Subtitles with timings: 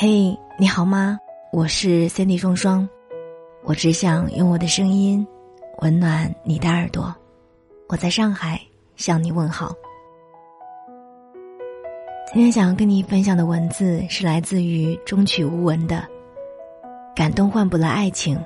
[0.00, 1.18] 嘿，你好吗？
[1.50, 2.88] 我是 Cindy 双双，
[3.64, 5.26] 我只想用我的声音
[5.80, 7.12] 温暖你的耳朵。
[7.88, 8.60] 我在上海
[8.94, 9.74] 向你问好。
[12.32, 16.06] 今天想要跟你分享的文字是来自于中曲无闻的
[17.12, 18.40] “感动换不来爱情，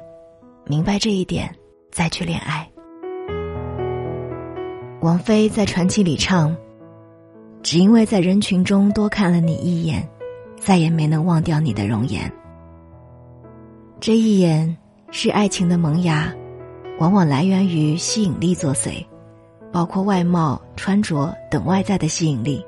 [0.64, 1.54] 明白这一点
[1.90, 2.66] 再去恋爱”。
[5.02, 6.56] 王菲在传奇里唱
[7.62, 10.08] ：“只因为在人群中多看了你一眼，
[10.64, 12.30] 再也没能忘掉你的容颜。”
[13.98, 14.76] 这一眼
[15.10, 16.32] 是爱情的萌芽，
[16.98, 19.04] 往往来源于吸引力作祟，
[19.72, 22.64] 包括外貌、穿着等外在的吸引力，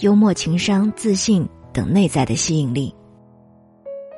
[0.00, 2.94] 幽默、情商、自信等内在的吸引力。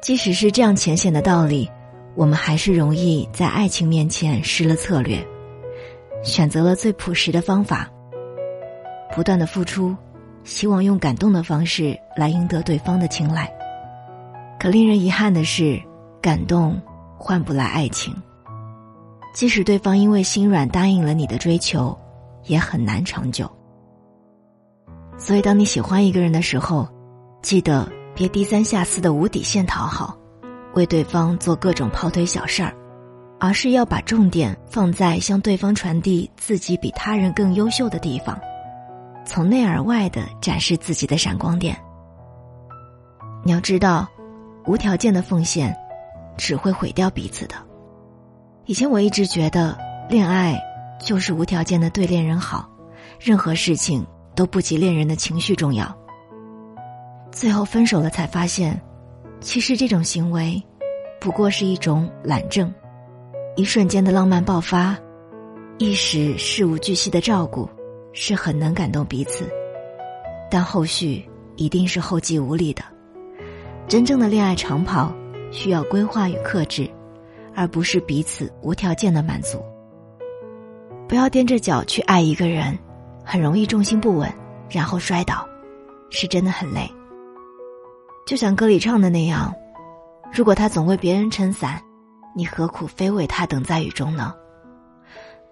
[0.02, 1.70] 即使是这样浅显的道理，
[2.14, 5.22] 我们还是容易在爱情面前失了策略。
[6.22, 7.90] 选择了最朴实的方法，
[9.14, 9.96] 不断的付出，
[10.44, 13.50] 希望用感动的方式来赢得对方的青睐。
[14.58, 15.80] 可令人遗憾的是，
[16.20, 16.80] 感动
[17.18, 18.14] 换不来爱情。
[19.32, 21.96] 即使对方因为心软答应了你的追求，
[22.44, 23.50] 也很难长久。
[25.16, 26.88] 所以，当你喜欢一个人的时候，
[27.42, 30.16] 记得别低三下四的无底线讨好，
[30.74, 32.74] 为对方做各种跑腿小事儿。
[33.42, 38.38] 而是要把重点放在向对方传递自己比他人更优秀的地方，
[39.32, 41.80] 从内而外的展示自己的闪光点。
[43.44, 44.08] 你要知道，
[44.66, 45.72] 无条件的奉献
[46.36, 47.54] 只会毁掉彼此的。
[48.64, 50.60] 以前我一直觉得恋爱
[51.00, 52.68] 就是无条件的对恋人好，
[53.20, 55.96] 任何事情都不及恋人的情绪重要。
[57.30, 58.82] 最后分手了才发现，
[59.40, 60.60] 其实这种行为
[61.20, 62.68] 不过是一种懒政。
[63.54, 64.98] 一瞬间的浪漫爆发，
[65.78, 67.70] 一时事无巨细的照顾，
[68.12, 69.48] 是很能感动彼此，
[70.50, 72.82] 但后续一定是后继无力的。
[73.88, 75.12] 真正的恋爱长跑，
[75.50, 76.88] 需要规划与克制，
[77.54, 79.62] 而不是彼此无条件的满足。
[81.08, 82.78] 不要踮着脚去爱一个人，
[83.24, 84.32] 很容易重心不稳，
[84.68, 85.46] 然后摔倒，
[86.10, 86.90] 是真的很累。
[88.26, 89.54] 就像歌里唱的那样，
[90.32, 91.80] 如果他总为别人撑伞。
[92.32, 94.32] 你何苦非为他等在雨中呢？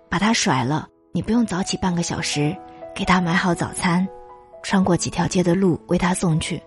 [0.09, 2.57] 把他甩了，你不用早起半个小时
[2.95, 4.07] 给他买好早餐，
[4.63, 6.63] 穿过几条街的路为他送去，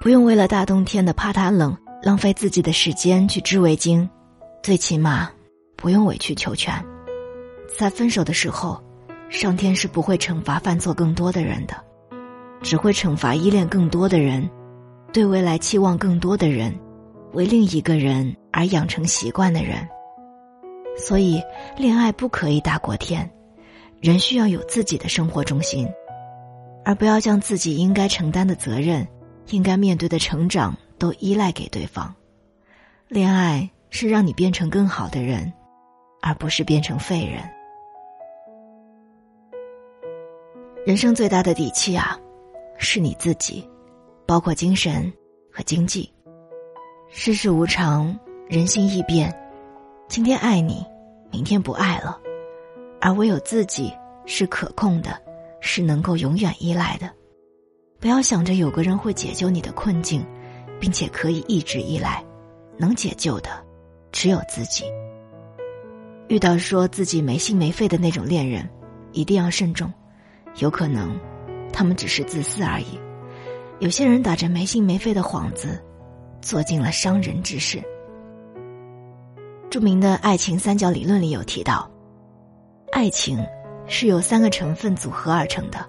[0.00, 4.08] 不用为了大冬天的怕他冷浪费自己的时间去织围巾，
[4.62, 5.30] 最起码
[5.76, 6.74] 不用委曲求全。
[7.76, 8.82] 在分手的时候，
[9.28, 11.74] 上天是不会惩罚犯错更多的人的，
[12.62, 14.48] 只会惩罚依恋更多的人，
[15.12, 16.72] 对未来期望更多的人。
[17.32, 19.84] 为另一个人而养成习惯的人，
[20.96, 21.42] 所以
[21.76, 23.28] 恋爱不可以大过天，
[24.04, 25.88] 人需要有自己的生活中心，
[26.84, 29.08] 而不要将自己应该承担的责任、
[29.48, 32.14] 应该面对的成长都依赖给对方。
[33.08, 35.50] 恋爱是让你变成更好的人，
[36.20, 37.42] 而不是变成废人。
[40.84, 42.20] 人生最大的底气啊，
[42.76, 43.66] 是你自己，
[44.26, 45.10] 包括精神
[45.50, 46.12] 和经济。
[47.08, 48.14] 世事无常，
[48.50, 49.34] 人心易变，
[50.08, 50.84] 今天爱你，
[51.30, 52.20] 明天不爱了，
[53.04, 53.92] 而唯有自己
[54.24, 55.20] 是可控的，
[55.60, 57.10] 是能够永远依赖的。
[58.00, 60.24] 不要想着有个人会解救你的困境，
[60.80, 62.24] 并且可以一直依赖，
[62.78, 63.50] 能解救的
[64.10, 64.84] 只有自己。
[66.28, 68.66] 遇到说自己没心没肺的那种恋人，
[69.12, 69.92] 一定要慎重，
[70.60, 71.14] 有可能
[71.70, 72.98] 他们只是自私而已。
[73.80, 75.78] 有些人打着没心没肺的幌子。
[76.40, 77.82] 做尽了伤人之事。
[79.70, 81.90] 著名的爱情三角理论里有提到，
[82.94, 83.44] 爱情
[83.88, 85.84] 是由三个成分组合而成的，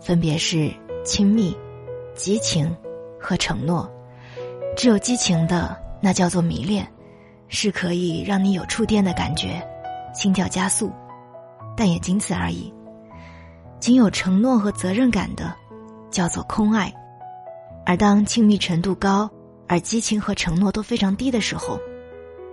[0.00, 0.72] 分别是
[1.04, 1.58] 亲密、
[2.14, 2.72] 激情
[3.20, 3.90] 和承诺。
[4.76, 6.86] 只有激情的，那叫做迷恋，
[7.48, 9.60] 是可以让你有触电的感觉，
[10.14, 10.92] 心跳加速，
[11.76, 12.72] 但也仅此而已。
[13.80, 15.52] 仅有承诺和责任感的，
[16.12, 16.94] 叫做空爱。
[17.84, 19.28] 而当亲密程度高，
[19.66, 21.76] 而激情和承诺都非常低的时候，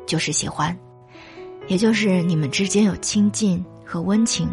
[0.08, 0.76] 就是喜欢，
[1.68, 4.48] 也就是你们之间有亲近和温情，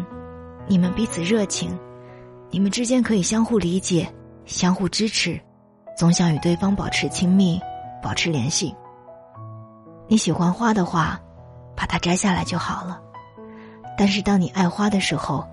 [0.67, 1.77] 你们彼此热情，
[2.49, 4.11] 你们之间可以相互理解、
[4.45, 5.39] 相互支持，
[5.97, 7.59] 总想与对方保持亲密、
[8.01, 8.73] 保持联系。
[10.07, 11.19] 你喜欢花的话，
[11.75, 12.99] 把它摘下来就好了。
[13.97, 15.47] 但是当你爱花的时候，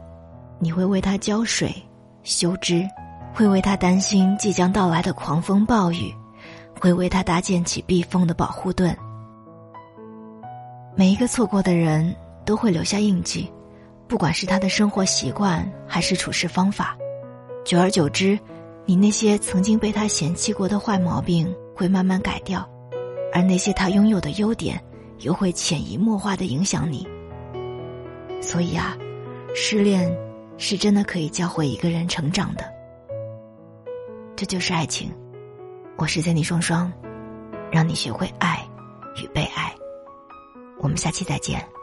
[0.58, 1.74] 你会为它浇水、
[2.22, 2.88] 修枝，
[3.34, 6.14] 会为它担心即将到来的狂风暴雨。
[6.80, 8.96] 会为它搭建起避风的保护盾。
[11.00, 12.14] 每一个错过的人
[12.44, 13.50] 都会留下印记，
[14.06, 16.94] 不管是他的生活习惯还是处事方法，
[17.64, 18.38] 久而久之，
[18.85, 22.69] 你那些曾经被他嫌弃过的坏毛病会慢慢改掉，
[23.32, 24.79] 而那些他拥有的优点
[25.20, 27.08] 又会潜移默化的影响你。
[28.43, 28.94] 所以啊，
[29.55, 30.14] 失恋
[30.58, 32.64] 是真的可以教会一个人成长的。
[34.37, 35.11] 这就是爱情，
[35.97, 36.93] 我是 Jenny 双双，
[37.73, 38.62] 让你学会爱
[39.17, 39.75] 与被爱。
[40.82, 41.79] 我们下期再见。